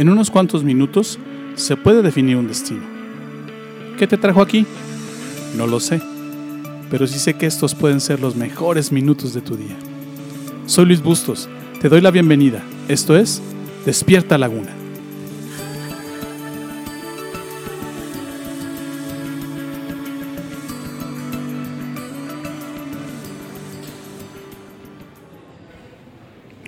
En 0.00 0.08
unos 0.08 0.30
cuantos 0.30 0.64
minutos 0.64 1.18
se 1.56 1.76
puede 1.76 2.00
definir 2.00 2.38
un 2.38 2.48
destino. 2.48 2.80
¿Qué 3.98 4.06
te 4.06 4.16
trajo 4.16 4.40
aquí? 4.40 4.64
No 5.58 5.66
lo 5.66 5.78
sé, 5.78 6.00
pero 6.90 7.06
sí 7.06 7.18
sé 7.18 7.34
que 7.34 7.44
estos 7.44 7.74
pueden 7.74 8.00
ser 8.00 8.18
los 8.18 8.34
mejores 8.34 8.92
minutos 8.92 9.34
de 9.34 9.42
tu 9.42 9.58
día. 9.58 9.76
Soy 10.64 10.86
Luis 10.86 11.02
Bustos, 11.02 11.50
te 11.82 11.90
doy 11.90 12.00
la 12.00 12.10
bienvenida. 12.10 12.62
Esto 12.88 13.14
es 13.14 13.42
Despierta 13.84 14.38
Laguna. 14.38 14.70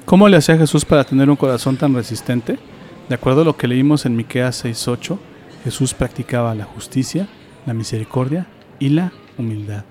¿Cómo 0.05 0.29
le 0.29 0.37
hacía 0.37 0.59
Jesús 0.59 0.85
para 0.85 1.05
tener 1.05 1.31
un 1.31 1.37
corazón 1.37 1.79
tan 1.79 1.95
resistente? 1.95 2.59
De 3.13 3.17
acuerdo 3.17 3.43
a 3.43 3.45
lo 3.45 3.59
que 3.59 3.69
leímos 3.69 4.07
en 4.07 4.17
Miqueas 4.17 4.65
6:8, 4.65 5.19
Jesús 5.65 5.93
practicaba 5.93 6.55
la 6.55 6.65
justicia, 6.65 7.29
la 7.67 7.75
misericordia 7.75 8.47
y 8.79 8.89
la 8.89 9.13
humildad. 9.37 9.85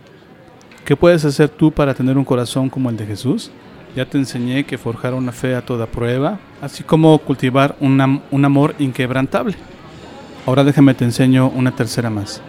¿Qué 0.85 0.95
puedes 0.95 1.23
hacer 1.23 1.49
tú 1.49 1.71
para 1.71 1.93
tener 1.93 2.17
un 2.17 2.26
corazón 2.26 2.67
como 2.67 2.89
el 2.89 2.98
de 2.98 3.05
Jesús? 3.05 3.52
Ya 3.95 4.07
te 4.07 4.17
enseñé 4.17 4.63
que 4.63 4.79
forjar 4.79 5.13
una 5.13 5.31
fe 5.31 5.53
a 5.53 5.63
toda 5.63 5.85
prueba, 5.85 6.39
así 6.63 6.84
como 6.84 7.15
cultivar 7.20 7.76
un, 7.79 8.02
amor 8.02 8.73
inquebrantable. 8.79 9.53
Ahora 10.48 10.63
déjame 10.63 10.95
te 10.95 11.05
enseño 11.05 11.48
una 11.49 11.76
tercera 11.76 12.09
más. 12.09 12.41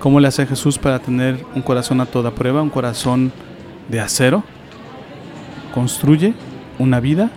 ¿Cómo 0.00 0.20
le 0.20 0.28
hace 0.28 0.44
Jesús 0.44 0.76
para 0.76 0.98
tener 0.98 1.42
un 1.54 1.62
corazón 1.62 2.02
a 2.02 2.04
toda 2.04 2.34
prueba, 2.34 2.60
un 2.60 2.68
corazón 2.68 3.32
de 3.88 4.00
acero? 4.00 4.44
Construye 5.72 6.34
una 6.78 7.00
vida 7.00 7.30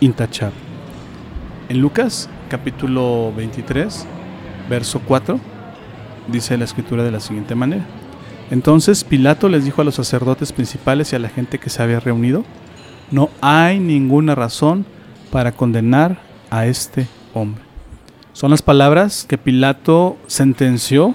intachable. 0.00 0.71
En 1.72 1.80
Lucas 1.80 2.28
capítulo 2.50 3.32
23, 3.34 4.06
verso 4.68 5.00
4, 5.06 5.40
dice 6.28 6.58
la 6.58 6.64
escritura 6.64 7.02
de 7.02 7.10
la 7.10 7.18
siguiente 7.18 7.54
manera. 7.54 7.86
Entonces 8.50 9.04
Pilato 9.04 9.48
les 9.48 9.64
dijo 9.64 9.80
a 9.80 9.84
los 9.86 9.94
sacerdotes 9.94 10.52
principales 10.52 11.10
y 11.10 11.16
a 11.16 11.18
la 11.18 11.30
gente 11.30 11.58
que 11.58 11.70
se 11.70 11.82
había 11.82 11.98
reunido, 11.98 12.44
no 13.10 13.30
hay 13.40 13.78
ninguna 13.78 14.34
razón 14.34 14.84
para 15.30 15.52
condenar 15.52 16.18
a 16.50 16.66
este 16.66 17.08
hombre. 17.32 17.64
Son 18.34 18.50
las 18.50 18.60
palabras 18.60 19.24
que 19.26 19.38
Pilato 19.38 20.18
sentenció 20.26 21.14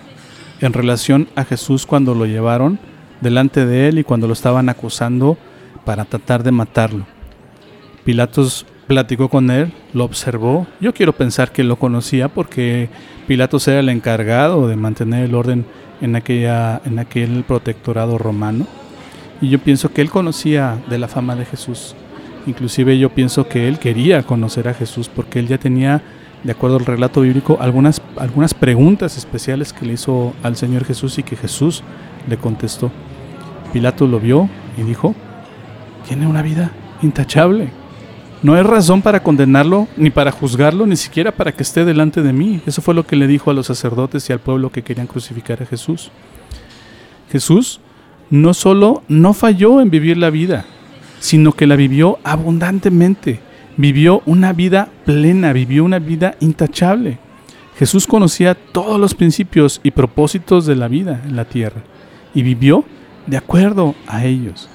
en 0.60 0.74
relación 0.74 1.30
a 1.36 1.44
Jesús 1.44 1.86
cuando 1.86 2.16
lo 2.16 2.26
llevaron 2.26 2.80
delante 3.22 3.68
de 3.68 3.90
él 3.90 4.00
y 4.00 4.04
cuando 4.04 4.26
lo 4.26 4.34
estaban 4.34 4.70
acusando 4.70 5.38
para 5.86 6.06
tratar 6.06 6.42
de 6.42 6.52
matarlo. 6.52 7.06
Pilatos 8.04 8.66
platicó 8.88 9.30
con 9.30 9.52
él, 9.52 9.74
lo 9.94 10.06
observó. 10.06 10.66
Yo 10.80 10.94
quiero 10.94 11.14
pensar 11.14 11.52
que 11.52 11.64
lo 11.64 11.76
conocía 11.76 12.30
porque 12.30 12.90
Pilatos 13.28 13.68
era 13.68 13.82
el 13.82 13.90
encargado 13.90 14.68
de 14.68 14.78
mantener 14.78 15.26
el 15.26 15.36
orden 15.36 15.66
en, 16.02 16.16
aquella, 16.16 16.82
en 16.86 16.98
aquel 16.98 17.44
protectorado 17.44 18.18
romano. 18.18 18.66
Y 19.42 19.50
yo 19.50 19.60
pienso 19.60 19.90
que 19.90 20.02
él 20.02 20.10
conocía 20.10 20.78
de 20.90 20.98
la 20.98 21.08
fama 21.08 21.36
de 21.36 21.46
Jesús. 21.46 21.96
Inclusive 22.48 22.98
yo 22.98 23.10
pienso 23.10 23.48
que 23.50 23.68
él 23.68 23.78
quería 23.78 24.24
conocer 24.24 24.70
a 24.70 24.74
Jesús 24.74 25.10
porque 25.14 25.40
él 25.40 25.48
ya 25.48 25.58
tenía, 25.58 26.02
de 26.44 26.52
acuerdo 26.54 26.78
al 26.78 26.86
relato 26.86 27.22
bíblico, 27.22 27.58
algunas, 27.60 28.02
algunas 28.16 28.54
preguntas 28.54 29.18
especiales 29.18 29.74
que 29.74 29.86
le 29.86 29.94
hizo 29.94 30.34
al 30.44 30.56
Señor 30.56 30.86
Jesús 30.86 31.18
y 31.20 31.24
que 31.24 31.36
Jesús 31.36 31.84
le 32.30 32.38
contestó. 32.38 32.90
Pilato 33.74 34.08
lo 34.08 34.20
vio 34.22 34.50
y 34.78 34.84
dijo, 34.84 35.14
tiene 36.08 36.26
una 36.26 36.42
vida 36.42 36.72
intachable 37.02 37.70
no 38.44 38.54
hay 38.54 38.62
razón 38.62 39.02
para 39.02 39.24
condenarlo, 39.24 39.88
ni 39.98 40.10
para 40.10 40.32
juzgarlo, 40.32 40.86
ni 40.86 40.96
siquiera 40.96 41.32
para 41.32 41.52
que 41.52 41.64
esté 41.64 41.86
delante 41.86 42.22
de 42.22 42.34
mí. 42.34 42.62
Eso 42.66 42.82
fue 42.82 42.94
lo 42.94 43.06
que 43.06 43.16
le 43.16 43.28
dijo 43.28 43.50
a 43.50 43.54
los 43.54 43.68
sacerdotes 43.68 44.30
y 44.30 44.34
al 44.34 44.40
pueblo 44.40 44.72
que 44.72 44.84
querían 44.84 45.08
crucificar 45.08 45.62
a 45.64 45.66
Jesús. 45.66 46.12
Jesús 47.32 47.80
no 48.30 48.54
solo 48.54 49.04
no 49.08 49.34
falló 49.34 49.82
en 49.82 49.90
vivir 49.90 50.18
la 50.18 50.30
vida, 50.30 50.66
sino 51.20 51.52
que 51.52 51.68
la 51.68 51.76
vivió 51.76 52.20
abundantemente. 52.24 53.40
Vivió 53.76 54.22
una 54.26 54.54
vida 54.54 54.90
plena, 55.06 55.54
vivió 55.54 55.84
una 55.84 56.00
vida 56.00 56.36
intachable. 56.40 57.20
Jesús 57.78 58.08
conocía 58.08 58.56
todos 58.56 59.00
los 59.00 59.14
principios 59.14 59.80
y 59.84 59.92
propósitos 59.92 60.66
de 60.66 60.76
la 60.76 60.88
vida 60.88 61.22
en 61.26 61.36
la 61.36 61.46
tierra 61.46 61.84
y 62.34 62.42
vivió 62.42 62.86
de 63.28 63.38
acuerdo 63.38 63.96
a 64.08 64.26
ellos. 64.26 64.70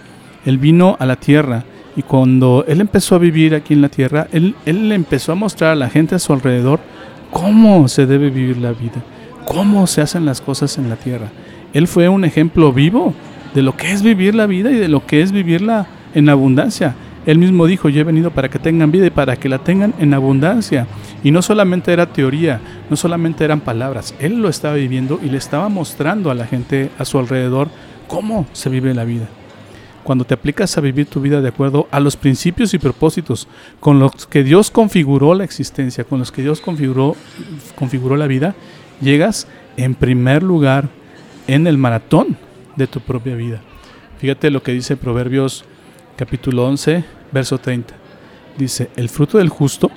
Él 0.45 0.59
vino 0.59 0.97
a 1.01 1.07
la 1.07 1.17
tierra 1.17 1.65
y 1.97 2.03
cuando 2.03 2.65
él 2.67 2.81
empezó 2.81 3.15
a 3.15 3.19
vivir 3.19 3.55
aquí 3.55 3.75
en 3.75 3.83
la 3.83 3.89
tierra, 3.89 4.27
él, 4.33 4.55
él 4.65 4.91
empezó 4.93 5.33
a 5.33 5.35
mostrar 5.35 5.73
a 5.73 5.77
la 5.77 5.91
gente 5.91 6.15
a 6.15 6.19
su 6.19 6.33
alrededor 6.33 6.81
cómo 7.31 7.89
se 7.89 8.07
debe 8.07 8.31
vivir 8.31 8.59
la 8.59 8.73
vida, 8.73 9.03
cómo 9.45 9.87
se 9.87 10.01
hacen 10.01 10.25
las 10.25 10.41
cosas 10.41 10.79
en 10.79 10.89
la 10.89 10.97
tierra. 10.97 11.29
Él 11.75 11.89
fue 11.89 12.09
un 12.09 12.25
ejemplo 12.25 12.73
vivo 12.73 13.15
de 13.55 13.63
lo 13.63 13.77
que 13.77 13.93
es 13.93 14.03
vivir 14.03 14.35
la 14.35 14.47
vida 14.47 14.71
y 14.71 14.77
de 14.77 14.89
lo 14.89 15.05
que 15.07 15.21
es 15.21 15.33
vivirla 15.33 15.87
en 16.15 16.29
abundancia. 16.29 16.95
Él 17.25 17.39
mismo 17.39 17.67
dijo, 17.67 17.89
yo 17.89 18.01
he 18.01 18.05
venido 18.05 18.33
para 18.33 18.49
que 18.49 18.59
tengan 18.59 18.91
vida 18.91 19.07
y 19.07 19.11
para 19.11 19.37
que 19.37 19.49
la 19.49 19.59
tengan 19.59 19.95
en 19.99 20.13
abundancia. 20.13 20.87
Y 21.23 21.31
no 21.31 21.41
solamente 21.41 21.93
era 21.93 22.07
teoría, 22.07 22.61
no 22.91 22.97
solamente 22.97 23.45
eran 23.45 23.61
palabras, 23.61 24.15
él 24.19 24.41
lo 24.41 24.49
estaba 24.49 24.75
viviendo 24.75 25.21
y 25.23 25.29
le 25.29 25.39
estaba 25.39 25.69
mostrando 25.69 26.31
a 26.31 26.35
la 26.35 26.47
gente 26.47 26.91
a 26.99 27.05
su 27.05 27.19
alrededor 27.19 27.69
cómo 28.09 28.47
se 28.53 28.71
vive 28.71 28.93
la 28.93 29.05
vida 29.05 29.29
cuando 30.03 30.25
te 30.25 30.35
aplicas 30.35 30.77
a 30.77 30.81
vivir 30.81 31.07
tu 31.07 31.21
vida 31.21 31.41
de 31.41 31.49
acuerdo 31.49 31.89
a 31.91 32.01
los 32.01 32.17
principios 32.17 32.75
y 32.75 32.79
propósitos 32.79 33.49
con 33.81 33.99
los 33.99 34.27
que 34.27 34.43
Dios 34.43 34.71
configuró 34.71 35.35
la 35.35 35.45
existencia, 35.45 36.05
con 36.05 36.19
los 36.19 36.33
que 36.33 36.43
Dios 36.43 36.61
configuró, 36.61 37.17
configuró 37.77 38.17
la 38.17 38.27
vida, 38.27 38.55
llegas 39.01 39.47
en 39.77 39.95
primer 39.95 40.43
lugar 40.43 40.89
en 41.47 41.67
el 41.67 41.79
maratón 41.79 42.37
de 42.77 42.87
tu 42.87 43.01
propia 43.01 43.35
vida. 43.35 43.61
Fíjate 44.19 44.51
lo 44.51 44.63
que 44.63 44.73
dice 44.73 44.97
Proverbios 44.97 45.65
capítulo 46.17 46.67
11, 46.67 47.05
verso 47.33 47.59
30. 47.59 47.95
Dice, 48.59 48.91
el 48.97 49.09
fruto 49.09 49.39
del 49.39 49.49
justo, 49.49 49.91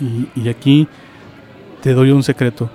y, 0.00 0.40
y 0.40 0.48
aquí 0.48 0.88
te 1.82 1.92
doy 1.92 2.10
un 2.10 2.22
secreto, 2.22 2.70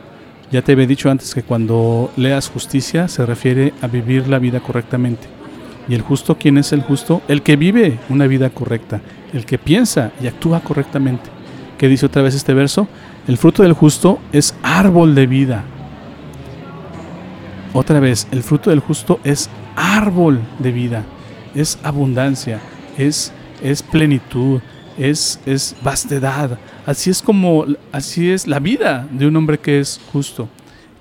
ya 0.52 0.62
te 0.62 0.74
había 0.74 0.86
dicho 0.86 1.10
antes 1.10 1.34
que 1.34 1.44
cuando 1.44 2.12
leas 2.18 2.50
justicia 2.50 3.08
se 3.08 3.26
refiere 3.26 3.74
a 3.82 3.88
vivir 3.88 4.28
la 4.28 4.40
vida 4.40 4.60
correctamente. 4.60 5.28
¿Y 5.88 5.94
el 5.94 6.02
justo 6.02 6.38
quién 6.38 6.58
es 6.58 6.74
el 6.74 6.82
justo? 6.82 7.22
El 7.28 7.42
que 7.42 7.56
vive 7.56 8.00
una 8.10 8.28
vida 8.28 8.50
correcta, 8.50 9.02
el 9.34 9.46
que 9.46 9.58
piensa 9.58 10.12
y 10.22 10.28
actúa 10.28 10.62
correctamente. 10.62 11.30
¿Qué 11.78 11.88
dice 11.88 12.06
otra 12.06 12.22
vez 12.22 12.36
este 12.36 12.54
verso? 12.54 12.88
El 13.28 13.38
fruto 13.38 13.64
del 13.64 13.74
justo 13.74 14.20
es 14.32 14.56
árbol 14.64 15.14
de 15.14 15.28
vida. 15.28 15.64
Otra 17.74 18.00
vez, 18.00 18.28
el 18.32 18.42
fruto 18.42 18.70
del 18.70 18.80
justo 18.80 19.20
es 19.24 19.50
árbol 19.76 20.40
de 20.60 20.72
vida, 20.72 21.04
es 21.54 21.78
abundancia, 21.84 22.62
es, 22.98 23.34
es 23.62 23.84
plenitud, 23.84 24.62
es, 24.98 25.42
es 25.46 25.76
vastedad. 25.84 26.58
Así 26.86 27.10
es 27.10 27.22
como, 27.22 27.66
así 27.92 28.32
es 28.32 28.48
la 28.48 28.60
vida 28.60 29.08
de 29.12 29.28
un 29.28 29.36
hombre 29.36 29.60
que 29.60 29.80
es 29.80 30.00
justo. 30.14 30.48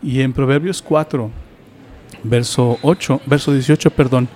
Y 0.02 0.20
en 0.20 0.32
Proverbios 0.32 0.82
4, 0.82 1.30
verso 2.24 2.78
8, 2.82 3.20
verso 3.26 3.52
18, 3.52 3.90
perdón, 3.90 4.28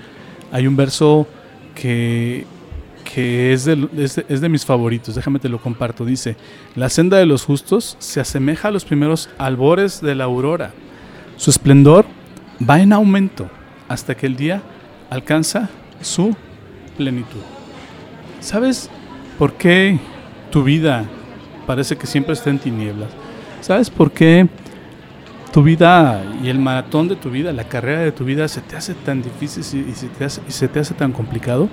hay 0.53 0.67
un 0.67 0.77
verso 0.77 1.27
que, 1.75 2.45
es, 3.17 3.65
de, 3.65 3.89
es, 4.29 4.41
de, 4.41 4.49
mis 4.49 4.65
favoritos, 4.65 5.15
déjame 5.15 5.39
te 5.39 5.49
lo 5.49 5.61
comparto. 5.61 6.05
Dice, 6.05 6.37
la 6.75 6.89
senda 6.89 7.19
de 7.19 7.27
los 7.27 7.45
justos 7.45 7.97
se 7.99 8.21
asemeja 8.21 8.69
a 8.69 8.71
los 8.71 8.85
primeros 8.85 9.31
albores 9.39 10.01
de 10.01 10.15
la 10.15 10.25
aurora. 10.25 10.73
Su 11.37 11.51
esplendor 11.51 12.07
va 12.69 12.81
en 12.81 12.93
aumento 12.93 13.49
hasta 13.89 14.17
que 14.17 14.27
el 14.27 14.37
día 14.37 14.63
alcanza 15.11 15.71
su 16.01 16.35
plenitud. 16.97 17.41
¿Sabes 18.41 18.91
por 19.39 19.55
qué 19.55 19.99
tu 20.51 20.65
vida 20.65 21.05
parece 21.67 21.97
que 21.97 22.07
siempre 22.07 22.35
está 22.35 22.51
en 22.51 22.59
tinieblas? 22.59 23.11
¿Sabes 23.61 23.91
por 23.91 24.11
qué 24.13 24.49
tu 25.49 25.63
vida 25.63 26.23
y 26.43 26.49
el 26.49 26.59
maratón 26.59 27.09
de 27.09 27.17
tu 27.17 27.31
vida, 27.31 27.53
la 27.53 27.65
carrera 27.65 28.01
de 28.01 28.13
tu 28.13 28.25
vida 28.25 28.49
se 28.49 28.61
te 28.61 28.77
hace 28.77 28.95
tan 28.95 29.23
difícil 29.23 29.87
y 29.89 29.95
se 29.95 30.09
te 30.09 30.25
hace, 30.25 30.43
y 30.49 30.53
se 30.53 30.69
te 30.69 30.81
hace 30.81 30.95
tan 30.95 31.13
complicado 31.13 31.69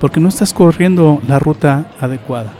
porque 0.00 0.20
no 0.20 0.28
estás 0.28 0.52
corriendo 0.52 1.20
la 1.26 1.38
ruta 1.38 1.90
adecuada. 2.00 2.52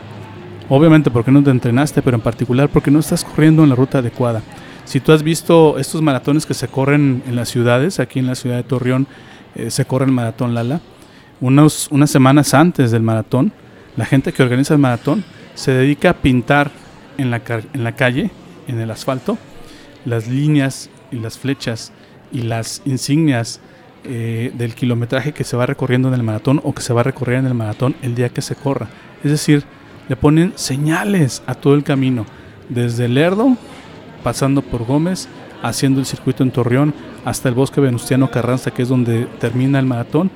Obviamente 0.69 1.11
porque 1.11 1.31
no 1.31 1.43
te 1.43 1.51
entrenaste, 1.51 2.03
pero 2.03 2.17
en 2.17 2.23
particular 2.23 2.69
porque 2.69 2.91
no 2.91 2.99
estás 2.99 3.25
corriendo 3.25 3.63
en 3.63 3.71
la 3.71 3.75
ruta 3.75 3.99
adecuada. 3.99 4.43
Si 4.85 5.01
tú 5.01 5.13
has 5.13 5.23
visto 5.23 5.79
estos 5.79 6.03
maratones 6.03 6.47
que 6.47 6.55
se 6.55 6.69
corren 6.69 7.23
en 7.27 7.37
las 7.37 7.49
ciudades, 7.49 8.01
aquí 8.01 8.19
en 8.19 8.27
la 8.27 8.35
ciudad 8.35 8.57
de 8.57 8.63
Torreón 8.63 9.07
eh, 9.55 9.71
se 9.71 9.85
corre 9.85 10.07
el 10.07 10.13
maratón 10.13 10.55
Lala, 10.55 10.81
unos, 11.41 11.89
unas 11.91 12.11
semanas 12.11 12.55
antes 12.55 12.91
del 12.91 13.03
maratón, 13.03 13.53
la 13.97 14.05
gente 14.05 14.33
que 14.33 14.43
organiza 14.43 14.75
el 14.75 14.81
maratón 14.81 15.25
se 15.55 15.73
dedica 15.73 16.11
a 16.11 16.15
pintar 16.15 16.71
en 17.17 17.31
la, 17.31 17.43
en 17.73 17.85
la 17.85 17.93
calle, 17.93 18.31
en 18.67 18.81
el 18.81 18.91
asfalto, 18.91 19.39
las 20.05 20.29
líneas 20.29 20.91
y 21.11 21.17
las 21.17 21.39
flechas 21.39 21.93
y 22.33 22.43
las 22.43 22.83
insignias 22.85 23.61
eh, 24.05 24.53
del 24.55 24.75
kilometraje 24.75 25.33
que 25.33 25.45
se 25.45 25.57
va 25.57 25.67
recorriendo 25.67 26.09
en 26.09 26.15
el 26.15 26.23
maratón 26.23 26.61
o 26.65 26.75
que 26.75 26.83
se 26.83 26.93
va 26.93 27.01
a 27.01 27.05
recorrer 27.05 27.39
en 27.39 27.47
el 27.47 27.55
maratón 27.55 27.97
el 28.03 28.15
día 28.15 28.29
que 28.29 28.43
se 28.43 28.55
corra. 28.55 28.89
Es 29.25 29.31
decir, 29.31 29.65
le 30.09 30.17
ponen 30.17 30.53
señales 30.57 31.43
a 31.47 31.55
todo 31.55 31.75
el 31.75 31.85
camino 31.85 32.25
desde 32.69 33.09
Lerdo, 33.09 33.57
pasando 34.23 34.63
por 34.63 34.85
Gómez, 34.85 35.29
haciendo 35.63 36.01
el 36.01 36.07
circuito 36.07 36.43
en 36.43 36.51
Torreón, 36.51 36.95
hasta 37.25 37.49
el 37.49 37.55
bosque 37.55 37.81
Venustiano 37.81 38.31
Carranza, 38.31 38.71
que 38.71 38.83
es 38.83 38.89
donde 38.89 39.27
termina 39.41 39.79
el 39.79 39.87
maratón, 39.87 40.31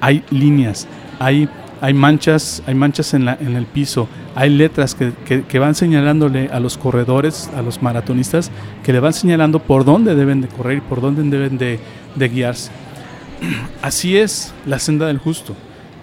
hay 0.00 0.24
líneas, 0.30 0.88
hay, 1.18 1.48
hay 1.84 1.92
manchas, 1.92 2.62
hay 2.66 2.74
manchas 2.74 3.12
en, 3.12 3.28
el 3.28 3.66
piso, 3.66 4.08
hay 4.34 4.48
letras 4.48 4.94
que, 4.94 5.58
van 5.58 5.74
señalándole 5.74 6.48
a 6.50 6.58
los 6.58 6.78
corredores, 6.78 7.50
a 7.54 7.60
los 7.60 7.82
maratonistas, 7.82 8.50
que 8.82 8.94
le 8.94 9.00
van 9.00 9.12
señalando 9.12 9.58
por 9.58 9.84
dónde 9.84 10.14
deben 10.14 10.40
de 10.40 10.48
correr 10.48 10.78
y 10.78 10.80
por 10.80 11.02
dónde 11.02 11.22
deben 11.24 11.58
de, 11.58 11.78
de 12.14 12.28
guiarse. 12.30 12.70
Así 13.82 14.16
es 14.16 14.54
la 14.64 14.78
senda 14.78 15.08
del 15.08 15.18
justo. 15.18 15.54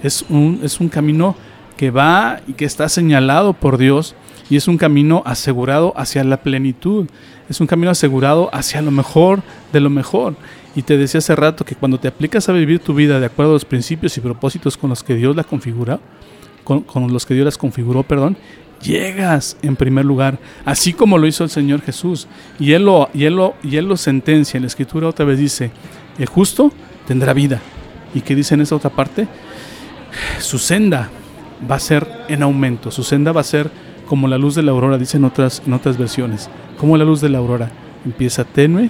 Es 0.04 0.24
un, 0.30 0.60
es 0.62 0.80
un 0.80 0.88
camino 0.88 1.36
que 1.82 1.90
va 1.90 2.42
y 2.48 2.54
que 2.54 2.66
está 2.66 2.88
señalado 2.90 3.54
por 3.54 3.80
Dios 3.80 4.14
y 4.52 4.56
es 4.56 4.68
un 4.68 4.78
camino 4.78 5.24
asegurado 5.26 5.94
hacia 5.98 6.24
la 6.24 6.38
plenitud. 6.38 7.08
Es 7.50 7.60
un 7.60 7.66
camino 7.66 7.90
asegurado 7.90 8.52
hacia 8.54 8.84
lo 8.84 8.92
mejor 8.92 9.42
de 9.74 9.80
lo 9.80 9.90
mejor. 9.90 10.36
Y 10.76 10.84
te 10.84 10.96
decía 10.96 11.18
hace 11.18 11.36
rato 11.36 11.66
que 11.66 11.74
cuando 11.74 12.00
te 12.00 12.08
aplicas 12.08 12.48
a 12.48 12.54
vivir 12.54 12.82
tu 12.82 12.94
vida 12.94 13.20
de 13.20 13.26
acuerdo 13.26 13.54
a 13.54 13.56
los 13.56 13.66
principios 13.66 14.16
y 14.16 14.22
propósitos 14.22 14.78
con 14.78 14.92
los 14.92 15.02
que 15.02 15.16
Dios 15.16 15.36
la 15.36 15.44
configura, 15.44 16.00
con, 16.64 16.86
los 17.12 17.26
que 17.26 17.34
Dios 17.34 17.46
las 17.46 17.58
configuró, 17.58 18.04
perdón, 18.04 18.38
llegas 18.84 19.58
en 19.64 19.76
primer 19.76 20.06
lugar, 20.06 20.38
así 20.66 20.94
como 20.94 21.18
lo 21.18 21.26
hizo 21.26 21.44
el 21.44 21.50
Señor 21.50 21.82
Jesús. 21.82 22.28
Y 22.60 22.74
él 22.74 22.86
lo, 22.86 23.10
y 23.12 23.24
él 23.24 23.38
lo, 23.38 23.56
y 23.64 23.78
él 23.78 23.88
lo 23.88 23.98
sentencia 23.98 24.60
en 24.60 24.62
la 24.62 24.68
escritura 24.68 25.08
otra 25.08 25.26
vez 25.26 25.40
dice, 25.40 25.72
el 26.20 26.28
justo 26.28 26.72
tendrá 27.08 27.34
vida. 27.34 27.60
¿Y 28.14 28.22
qué 28.22 28.36
dice 28.36 28.54
en 28.54 28.62
esa 28.62 28.76
otra 28.76 28.92
parte? 28.92 29.28
Su 30.38 30.60
senda 30.60 31.10
va 31.70 31.76
a 31.76 31.80
ser 31.80 32.08
en 32.28 32.44
aumento, 32.44 32.92
su 32.92 33.04
senda 33.04 33.32
va 33.32 33.42
a 33.42 33.46
ser 33.46 33.70
como 34.08 34.28
la 34.28 34.38
luz 34.38 34.56
de 34.56 34.64
la 34.64 34.72
aurora, 34.72 34.98
dicen 34.98 35.24
otras, 35.24 35.62
en 35.66 35.74
otras 35.74 35.98
versiones, 35.98 36.50
como 36.78 36.98
la 36.98 37.06
luz 37.06 37.22
de 37.22 37.30
la 37.30 37.38
aurora. 37.38 37.72
Empieza 38.04 38.44
tenue 38.44 38.90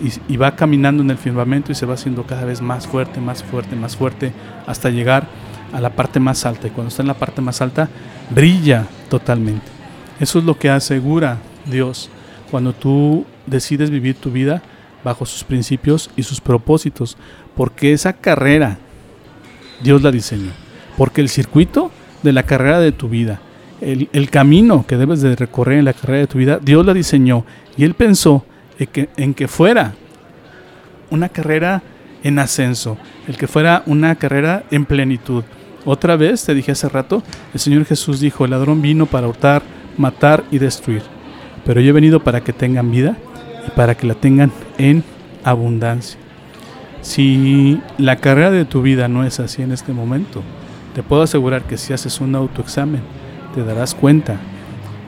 y, 0.00 0.32
y 0.32 0.36
va 0.36 0.54
caminando 0.54 1.02
en 1.02 1.10
el 1.10 1.18
firmamento 1.18 1.72
y 1.72 1.74
se 1.74 1.86
va 1.86 1.94
haciendo 1.94 2.24
cada 2.24 2.44
vez 2.44 2.60
más 2.60 2.86
fuerte, 2.86 3.20
más 3.20 3.42
fuerte, 3.42 3.74
más 3.74 3.96
fuerte, 3.96 4.32
hasta 4.66 4.90
llegar 4.90 5.26
a 5.72 5.80
la 5.80 5.90
parte 5.90 6.20
más 6.20 6.46
alta. 6.46 6.68
Y 6.68 6.70
cuando 6.70 6.88
está 6.88 7.02
en 7.02 7.08
la 7.08 7.14
parte 7.14 7.40
más 7.40 7.60
alta, 7.60 7.88
brilla 8.30 8.86
totalmente. 9.08 9.66
Eso 10.20 10.38
es 10.38 10.44
lo 10.44 10.58
que 10.58 10.70
asegura 10.70 11.38
Dios 11.66 12.10
cuando 12.50 12.72
tú 12.72 13.24
decides 13.46 13.90
vivir 13.90 14.16
tu 14.16 14.30
vida 14.30 14.62
bajo 15.02 15.24
sus 15.26 15.44
principios 15.44 16.10
y 16.16 16.22
sus 16.22 16.40
propósitos. 16.40 17.16
Porque 17.56 17.92
esa 17.92 18.12
carrera 18.12 18.78
Dios 19.82 20.02
la 20.02 20.10
diseñó. 20.10 20.52
Porque 20.96 21.20
el 21.20 21.28
circuito 21.28 21.90
de 22.22 22.32
la 22.32 22.42
carrera 22.42 22.80
de 22.80 22.92
tu 22.92 23.08
vida, 23.08 23.40
el, 23.80 24.30
camino 24.30 24.84
que 24.86 24.96
debes 24.96 25.22
de 25.22 25.34
recorrer 25.36 25.78
en 25.78 25.84
la 25.86 25.92
carrera 25.92 26.20
de 26.20 26.26
tu 26.26 26.38
vida, 26.38 26.58
Dios 26.62 26.84
la 26.84 26.94
diseñó. 26.94 27.44
Y 27.76 27.84
Él 27.84 27.94
pensó 27.94 28.44
en 28.78 28.86
que, 28.88 29.08
en 29.16 29.34
que 29.34 29.48
fuera 29.48 29.94
una 31.10 31.28
carrera 31.28 31.82
en 32.22 32.38
ascenso, 32.38 32.98
el 33.26 33.36
que 33.36 33.46
fuera 33.46 33.82
una 33.86 34.14
carrera 34.16 34.64
en 34.70 34.84
plenitud. 34.84 35.44
Otra 35.84 36.16
vez, 36.16 36.44
te 36.44 36.54
dije 36.54 36.72
hace 36.72 36.88
rato, 36.88 37.22
el 37.54 37.60
Señor 37.60 37.86
Jesús 37.86 38.20
dijo, 38.20 38.44
el 38.44 38.50
ladrón 38.50 38.82
vino 38.82 39.06
para 39.06 39.26
hurtar, 39.26 39.62
matar 39.96 40.44
y 40.50 40.58
destruir. 40.58 41.02
Pero 41.64 41.80
yo 41.80 41.90
he 41.90 41.92
venido 41.92 42.20
para 42.20 42.42
que 42.42 42.52
tengan 42.52 42.90
vida 42.90 43.16
y 43.66 43.70
para 43.70 43.94
que 43.94 44.06
la 44.06 44.14
tengan 44.14 44.52
en 44.76 45.02
abundancia. 45.42 46.18
Si 47.00 47.80
la 47.96 48.16
carrera 48.16 48.50
de 48.50 48.66
tu 48.66 48.82
vida 48.82 49.08
no 49.08 49.24
es 49.24 49.40
así 49.40 49.62
en 49.62 49.72
este 49.72 49.92
momento, 49.92 50.42
te 50.94 51.02
puedo 51.02 51.22
asegurar 51.22 51.64
que 51.64 51.76
si 51.76 51.92
haces 51.92 52.20
un 52.20 52.34
autoexamen, 52.34 53.02
te 53.54 53.64
darás 53.64 53.94
cuenta 53.94 54.38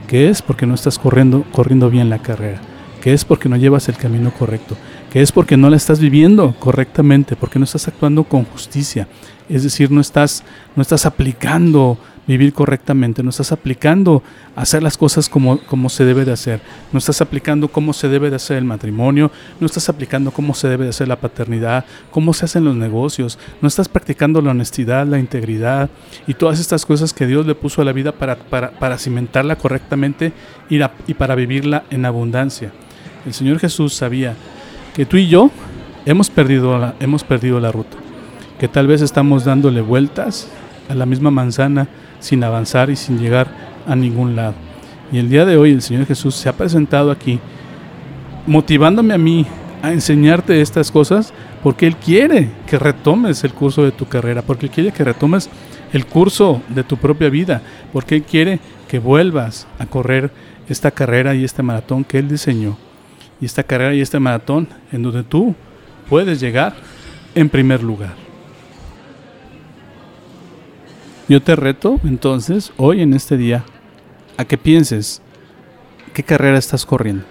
que 0.06 0.28
es 0.28 0.42
porque 0.42 0.66
no 0.66 0.74
estás 0.74 0.98
corriendo, 0.98 1.44
corriendo 1.52 1.90
bien 1.90 2.10
la 2.10 2.18
carrera, 2.18 2.60
que 3.00 3.12
es 3.12 3.24
porque 3.24 3.48
no 3.48 3.56
llevas 3.56 3.88
el 3.88 3.96
camino 3.96 4.32
correcto, 4.32 4.76
que 5.10 5.22
es 5.22 5.32
porque 5.32 5.56
no 5.56 5.70
la 5.70 5.76
estás 5.76 6.00
viviendo 6.00 6.54
correctamente, 6.58 7.36
porque 7.36 7.58
no 7.58 7.64
estás 7.64 7.88
actuando 7.88 8.24
con 8.24 8.44
justicia, 8.44 9.08
es 9.48 9.62
decir, 9.62 9.90
no 9.90 10.00
estás, 10.00 10.44
no 10.76 10.82
estás 10.82 11.06
aplicando 11.06 11.98
vivir 12.26 12.52
correctamente, 12.52 13.22
no 13.22 13.30
estás 13.30 13.52
aplicando 13.52 14.22
hacer 14.54 14.82
las 14.82 14.96
cosas 14.96 15.28
como, 15.28 15.58
como 15.58 15.88
se 15.88 16.04
debe 16.04 16.24
de 16.24 16.32
hacer, 16.32 16.60
no 16.92 16.98
estás 16.98 17.20
aplicando 17.20 17.68
cómo 17.68 17.92
se 17.92 18.08
debe 18.08 18.30
de 18.30 18.36
hacer 18.36 18.58
el 18.58 18.64
matrimonio, 18.64 19.30
no 19.58 19.66
estás 19.66 19.88
aplicando 19.88 20.30
cómo 20.30 20.54
se 20.54 20.68
debe 20.68 20.84
de 20.84 20.90
hacer 20.90 21.08
la 21.08 21.16
paternidad, 21.16 21.84
cómo 22.10 22.32
se 22.32 22.44
hacen 22.44 22.64
los 22.64 22.76
negocios, 22.76 23.38
no 23.60 23.68
estás 23.68 23.88
practicando 23.88 24.40
la 24.40 24.52
honestidad, 24.52 25.06
la 25.06 25.18
integridad 25.18 25.90
y 26.26 26.34
todas 26.34 26.60
estas 26.60 26.86
cosas 26.86 27.12
que 27.12 27.26
Dios 27.26 27.46
le 27.46 27.54
puso 27.54 27.82
a 27.82 27.84
la 27.84 27.92
vida 27.92 28.12
para, 28.12 28.36
para, 28.36 28.98
cimentarla 28.98 29.56
correctamente 29.56 30.32
y, 30.70 30.80
y 31.06 31.14
para 31.14 31.34
vivirla 31.34 31.84
en 31.90 32.04
abundancia. 32.04 32.72
El 33.26 33.34
Señor 33.34 33.58
Jesús 33.58 33.94
sabía 33.94 34.34
que 34.94 35.06
tú 35.06 35.16
y 35.16 35.28
yo 35.28 35.50
hemos 36.06 36.30
perdido 36.30 36.78
la, 36.78 36.94
hemos 37.00 37.24
perdido 37.24 37.58
la 37.58 37.72
ruta, 37.72 37.96
que 38.60 38.68
tal 38.68 38.86
vez 38.86 39.00
estamos 39.00 39.44
dándole 39.44 39.80
vueltas 39.80 40.48
a 40.88 40.94
la 40.94 41.06
misma 41.06 41.30
manzana 41.30 41.88
sin 42.20 42.42
avanzar 42.44 42.90
y 42.90 42.96
sin 42.96 43.18
llegar 43.18 43.48
a 43.86 43.96
ningún 43.96 44.36
lado. 44.36 44.54
Y 45.10 45.18
el 45.18 45.28
día 45.28 45.44
de 45.44 45.56
hoy 45.56 45.72
el 45.72 45.82
Señor 45.82 46.06
Jesús 46.06 46.34
se 46.34 46.48
ha 46.48 46.52
presentado 46.52 47.10
aquí 47.10 47.38
motivándome 48.46 49.14
a 49.14 49.18
mí 49.18 49.46
a 49.82 49.92
enseñarte 49.92 50.60
estas 50.60 50.90
cosas 50.90 51.32
porque 51.62 51.86
Él 51.86 51.96
quiere 51.96 52.50
que 52.66 52.78
retomes 52.78 53.44
el 53.44 53.52
curso 53.52 53.84
de 53.84 53.92
tu 53.92 54.06
carrera, 54.06 54.42
porque 54.42 54.66
Él 54.66 54.72
quiere 54.72 54.92
que 54.92 55.04
retomes 55.04 55.50
el 55.92 56.06
curso 56.06 56.62
de 56.68 56.84
tu 56.84 56.96
propia 56.96 57.28
vida, 57.28 57.62
porque 57.92 58.16
Él 58.16 58.22
quiere 58.22 58.60
que 58.88 58.98
vuelvas 58.98 59.66
a 59.78 59.86
correr 59.86 60.30
esta 60.68 60.90
carrera 60.90 61.34
y 61.34 61.44
este 61.44 61.62
maratón 61.62 62.04
que 62.04 62.18
Él 62.18 62.28
diseñó. 62.28 62.76
Y 63.40 63.46
esta 63.46 63.64
carrera 63.64 63.94
y 63.94 64.00
este 64.00 64.20
maratón 64.20 64.68
en 64.92 65.02
donde 65.02 65.24
tú 65.24 65.54
puedes 66.08 66.40
llegar 66.40 66.74
en 67.34 67.48
primer 67.48 67.82
lugar. 67.82 68.14
Yo 71.32 71.40
te 71.40 71.56
reto 71.56 71.98
entonces, 72.04 72.74
hoy 72.76 73.00
en 73.00 73.14
este 73.14 73.38
día, 73.38 73.64
a 74.36 74.44
que 74.44 74.58
pienses 74.58 75.22
qué 76.12 76.22
carrera 76.24 76.58
estás 76.58 76.84
corriendo. 76.84 77.24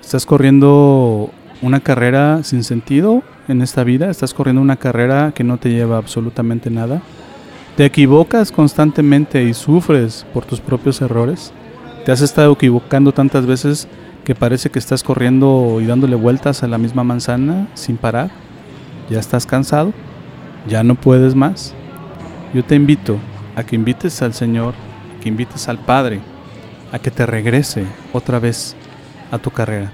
¿Estás 0.00 0.24
corriendo 0.24 1.28
una 1.60 1.80
carrera 1.80 2.42
sin 2.44 2.64
sentido 2.64 3.22
en 3.46 3.60
esta 3.60 3.84
vida? 3.84 4.08
¿Estás 4.08 4.32
corriendo 4.32 4.62
una 4.62 4.76
carrera 4.76 5.32
que 5.34 5.44
no 5.44 5.58
te 5.58 5.68
lleva 5.68 5.98
absolutamente 5.98 6.70
nada? 6.70 7.02
¿Te 7.76 7.84
equivocas 7.84 8.52
constantemente 8.52 9.44
y 9.44 9.52
sufres 9.52 10.24
por 10.32 10.46
tus 10.46 10.60
propios 10.60 11.02
errores? 11.02 11.52
¿Te 12.06 12.12
has 12.12 12.22
estado 12.22 12.54
equivocando 12.54 13.12
tantas 13.12 13.44
veces 13.44 13.86
que 14.24 14.34
parece 14.34 14.70
que 14.70 14.78
estás 14.78 15.02
corriendo 15.02 15.78
y 15.82 15.84
dándole 15.84 16.16
vueltas 16.16 16.62
a 16.62 16.68
la 16.68 16.78
misma 16.78 17.04
manzana 17.04 17.68
sin 17.74 17.98
parar? 17.98 18.30
¿Ya 19.10 19.20
estás 19.20 19.44
cansado? 19.44 19.92
¿Ya 20.66 20.82
no 20.82 20.94
puedes 20.94 21.34
más? 21.34 21.74
Yo 22.52 22.64
te 22.64 22.74
invito 22.74 23.16
a 23.54 23.62
que 23.62 23.76
invites 23.76 24.22
al 24.22 24.34
Señor, 24.34 24.74
que 25.22 25.28
invites 25.28 25.68
al 25.68 25.78
Padre, 25.78 26.20
a 26.90 26.98
que 26.98 27.12
te 27.12 27.24
regrese 27.24 27.84
otra 28.12 28.40
vez 28.40 28.74
a 29.30 29.38
tu 29.38 29.50
carrera, 29.50 29.92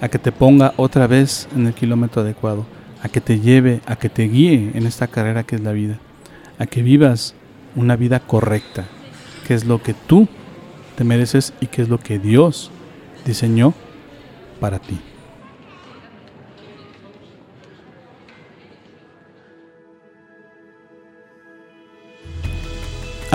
a 0.00 0.08
que 0.08 0.20
te 0.20 0.30
ponga 0.30 0.72
otra 0.76 1.08
vez 1.08 1.48
en 1.56 1.66
el 1.66 1.74
kilómetro 1.74 2.22
adecuado, 2.22 2.64
a 3.02 3.08
que 3.08 3.20
te 3.20 3.40
lleve, 3.40 3.80
a 3.86 3.96
que 3.96 4.08
te 4.08 4.28
guíe 4.28 4.70
en 4.74 4.86
esta 4.86 5.08
carrera 5.08 5.42
que 5.42 5.56
es 5.56 5.62
la 5.62 5.72
vida, 5.72 5.98
a 6.60 6.66
que 6.66 6.82
vivas 6.82 7.34
una 7.74 7.96
vida 7.96 8.20
correcta, 8.20 8.84
que 9.46 9.54
es 9.54 9.64
lo 9.64 9.82
que 9.82 9.94
tú 9.94 10.28
te 10.94 11.02
mereces 11.02 11.54
y 11.60 11.66
que 11.66 11.82
es 11.82 11.88
lo 11.88 11.98
que 11.98 12.20
Dios 12.20 12.70
diseñó 13.24 13.74
para 14.60 14.78
ti. 14.78 15.00